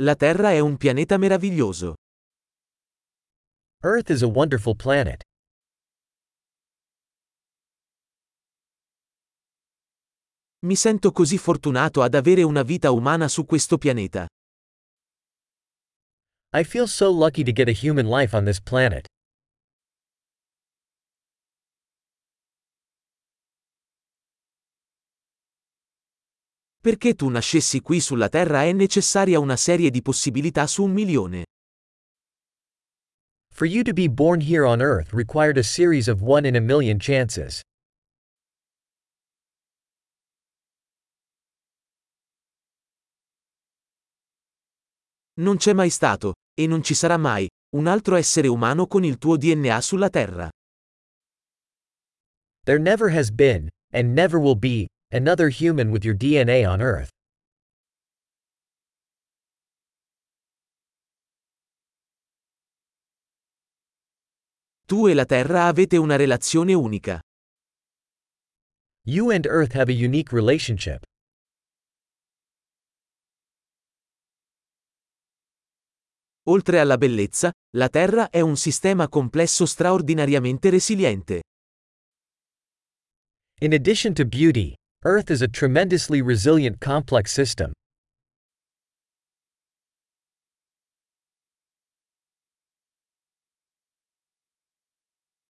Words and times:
La 0.00 0.14
Terra 0.14 0.52
è 0.52 0.60
un 0.60 0.76
pianeta 0.76 1.16
meraviglioso. 1.16 1.94
Earth 3.82 4.10
is 4.10 4.22
a 4.22 4.28
wonderful 4.28 4.76
planet. 4.76 5.22
Mi 10.60 10.76
sento 10.76 11.10
così 11.10 11.36
fortunato 11.36 12.02
ad 12.02 12.14
avere 12.14 12.44
una 12.44 12.62
vita 12.62 12.92
umana 12.92 13.26
su 13.26 13.44
questo 13.44 13.76
pianeta. 13.76 14.28
I 16.52 16.62
feel 16.62 16.86
so 16.86 17.10
lucky 17.10 17.42
to 17.42 17.50
get 17.50 17.66
a 17.66 17.72
human 17.72 18.06
life 18.06 18.36
on 18.36 18.44
this 18.44 18.60
planet. 18.60 19.08
Perché 26.88 27.14
tu 27.14 27.28
nascessi 27.28 27.82
qui 27.82 28.00
sulla 28.00 28.30
Terra 28.30 28.62
è 28.62 28.72
necessaria 28.72 29.38
una 29.38 29.56
serie 29.56 29.90
di 29.90 30.00
possibilità 30.00 30.66
su 30.66 30.84
un 30.84 30.92
milione. 30.92 31.44
For 33.54 33.66
you 33.66 33.82
to 33.82 33.92
be 33.92 34.08
born 34.08 34.40
here 34.40 34.64
on 34.64 34.80
Earth 34.80 35.12
required 35.12 35.58
a 35.58 35.62
series 35.62 36.08
of 36.08 36.22
one 36.22 36.48
in 36.48 36.56
a 36.56 36.60
million 36.62 36.96
chances. 36.98 37.60
Non 45.40 45.58
c'è 45.58 45.74
mai 45.74 45.90
stato, 45.90 46.36
e 46.58 46.66
non 46.66 46.82
ci 46.82 46.94
sarà 46.94 47.18
mai, 47.18 47.46
un 47.76 47.86
altro 47.86 48.16
essere 48.16 48.48
umano 48.48 48.86
con 48.86 49.04
il 49.04 49.18
tuo 49.18 49.36
DNA 49.36 49.78
sulla 49.82 50.08
Terra. 50.08 50.48
There 52.64 52.78
never 52.78 53.14
has 53.14 53.30
been, 53.30 53.68
and 53.92 54.14
never 54.14 54.40
will 54.40 54.56
be, 54.56 54.86
another 55.10 55.48
human 55.48 55.90
with 55.90 56.04
your 56.04 56.14
DNA 56.14 56.64
on 56.66 56.80
Earth. 56.80 57.10
Tu 64.86 65.08
e 65.08 65.14
la 65.14 65.24
Terra 65.24 65.66
avete 65.66 65.96
una 65.96 66.16
relazione 66.16 66.72
unica. 66.72 67.20
You 69.06 69.30
and 69.30 69.46
Earth 69.46 69.74
have 69.74 69.90
a 69.90 69.94
unique 69.94 70.32
relationship. 70.34 71.02
Oltre 76.48 76.80
alla 76.80 76.96
bellezza, 76.96 77.52
la 77.76 77.88
Terra 77.88 78.30
è 78.30 78.40
un 78.40 78.56
sistema 78.56 79.08
complesso 79.08 79.66
straordinariamente 79.66 80.70
resiliente. 80.70 81.42
In 83.60 83.74
addition 83.74 84.14
to 84.14 84.24
beauty, 84.24 84.74
Earth 85.04 85.30
is 85.30 85.42
a 85.42 85.48
tremendously 85.48 86.22
resilient 86.22 86.80
complex 86.80 87.30
system. 87.30 87.72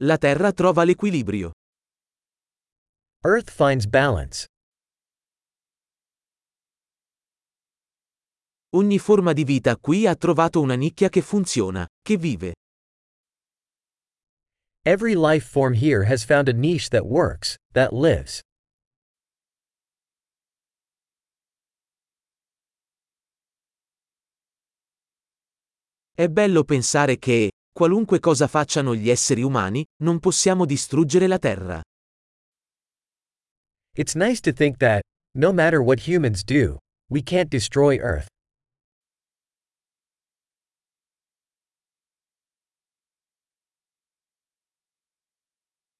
La 0.00 0.18
Terra 0.18 0.52
trova 0.52 0.84
l'equilibrio. 0.84 1.52
Earth 3.24 3.48
finds 3.50 3.86
balance. 3.86 4.46
Ogni 8.74 8.98
forma 8.98 9.32
di 9.32 9.44
vita 9.44 9.78
qui 9.78 10.06
ha 10.06 10.14
trovato 10.14 10.60
una 10.60 10.74
nicchia 10.76 11.08
che 11.08 11.22
funziona, 11.22 11.86
che 12.02 12.18
vive. 12.18 12.52
Every 14.84 15.14
life 15.14 15.46
form 15.46 15.72
here 15.72 16.04
has 16.04 16.22
found 16.22 16.48
a 16.48 16.52
niche 16.52 16.90
that 16.90 17.06
works, 17.06 17.56
that 17.72 17.94
lives. 17.94 18.42
È 26.18 26.26
bello 26.28 26.64
pensare 26.64 27.16
che, 27.16 27.52
qualunque 27.72 28.18
cosa 28.18 28.48
facciano 28.48 28.92
gli 28.92 29.08
esseri 29.08 29.42
umani, 29.42 29.84
non 30.02 30.18
possiamo 30.18 30.64
distruggere 30.64 31.28
la 31.28 31.38
Terra. 31.38 31.80
It's 33.94 34.16
nice 34.16 34.40
to 34.40 34.52
think 34.52 34.78
that, 34.78 35.00
no 35.36 35.52
matter 35.52 35.78
what 35.78 36.08
humans 36.08 36.42
do, 36.42 36.78
we 37.08 37.22
can't 37.22 37.48
destroy 37.48 38.00
Earth. 38.00 38.26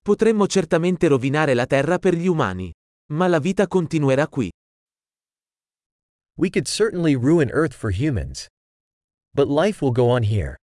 Potremmo 0.02 0.48
certamente 0.48 1.06
rovinare 1.06 1.54
la 1.54 1.66
Terra 1.66 1.98
per 1.98 2.14
gli 2.14 2.26
umani. 2.26 2.72
Ma 3.12 3.28
la 3.28 3.38
vita 3.38 3.68
continuerà 3.68 4.26
qui. 4.26 4.50
We 6.36 6.50
could 6.50 6.66
certainly 6.66 7.14
ruin 7.14 7.50
Earth 7.52 7.72
for 7.72 7.92
humans. 7.92 8.48
But 9.34 9.48
life 9.48 9.80
will 9.82 9.92
go 9.92 10.08
on 10.10 10.22
here. 10.22 10.56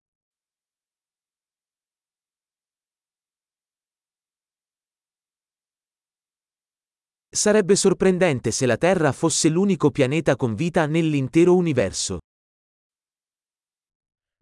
Sarebbe 7.34 7.74
sorprendente 7.74 8.52
se 8.52 8.64
la 8.64 8.76
Terra 8.76 9.10
fosse 9.10 9.48
l'unico 9.48 9.90
pianeta 9.90 10.36
con 10.36 10.54
vita 10.54 10.86
nell'intero 10.86 11.54
universo. 11.54 12.20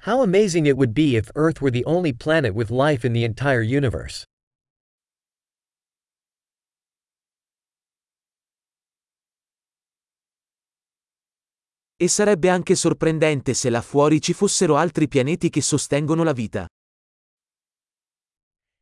How 0.05 0.23
amazing 0.23 0.67
it 0.67 0.77
would 0.77 0.93
be 0.93 1.17
if 1.17 1.31
Earth 1.35 1.63
were 1.63 1.71
the 1.71 1.85
only 1.87 2.13
planet 2.13 2.55
with 2.55 2.71
life 2.71 3.07
in 3.07 3.15
the 3.15 3.25
entire 3.25 3.63
universe. 3.63 4.25
E 12.03 12.09
sarebbe 12.09 12.49
anche 12.49 12.75
sorprendente 12.75 13.55
se 13.55 13.71
là 13.71 13.81
fuori 13.81 14.21
ci 14.21 14.33
fossero 14.33 14.75
altri 14.75 15.07
pianeti 15.07 15.51
che 15.51 15.63
sostengono 15.63 16.25
la 16.25 16.33
vita. 16.33 16.67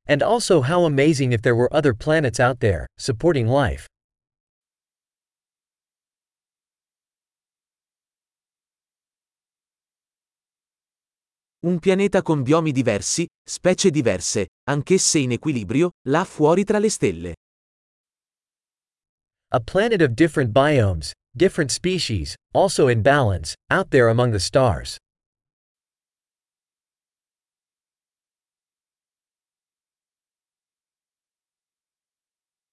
And 0.07 0.23
also 0.23 0.63
how 0.63 0.87
amazing 0.87 1.33
if 1.33 1.43
there 1.43 1.55
were 1.55 1.69
other 1.71 1.95
planets 1.95 2.39
out 2.39 2.61
there, 2.61 2.87
supporting 2.99 3.47
life. 3.47 3.87
Un 11.67 11.79
pianeta 11.79 12.23
con 12.23 12.43
biomi 12.43 12.73
diversi, 12.73 13.27
specie 13.47 13.91
diverse, 13.91 14.47
anch'esse 14.67 15.19
in 15.19 15.33
equilibrio, 15.33 15.91
là 16.09 16.25
fuori 16.25 16.65
tra 16.65 16.79
le 16.79 16.89
stelle. 16.89 17.35
A 19.53 19.61
planet 19.61 20.01
of 20.01 20.15
different 20.15 20.53
biomes, 20.53 21.13
different 21.37 21.71
species, 21.71 22.35
also 22.53 22.89
in 22.89 23.03
balance, 23.03 23.55
out 23.71 23.91
there 23.91 24.09
among 24.09 24.33
the 24.33 24.41
stars. 24.41 24.99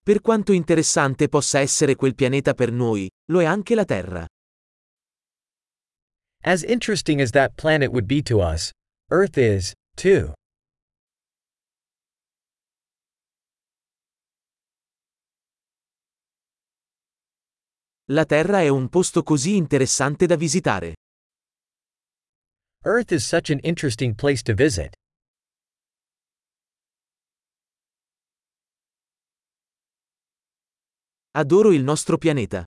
Per 0.08 0.22
quanto 0.22 0.54
interessante 0.54 1.28
possa 1.28 1.60
essere 1.60 1.96
quel 1.96 2.16
pianeta 2.16 2.54
per 2.54 2.72
noi, 2.72 3.10
lo 3.30 3.42
è 3.42 3.46
anche 3.46 3.76
la 3.76 3.84
Terra. 3.84 4.26
As 6.44 6.64
interesting 6.64 7.20
as 7.20 7.32
that 7.32 7.58
planet 7.58 7.92
would 7.92 8.08
be 8.08 8.22
to 8.22 8.40
us, 8.40 8.72
Earth 9.12 9.38
is, 9.38 9.74
too. 9.98 10.37
La 18.10 18.24
Terra 18.24 18.62
è 18.62 18.70
un 18.70 18.88
posto 18.88 19.22
così 19.22 19.58
interessante 19.58 20.28
da 20.28 20.38
visitare. 20.38 20.96
Earth 22.86 23.12
is 23.12 23.28
such 23.28 23.50
an 23.50 23.60
interesting 23.64 24.16
place 24.16 24.42
to 24.44 24.54
visit. 24.54 24.96
Adoro 31.32 31.74
il 31.74 31.84
nostro 31.84 32.18
pianeta. 32.18 32.64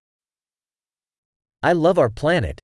I 1.62 1.72
love 1.72 1.98
our 1.98 2.12
planet. 2.12 2.60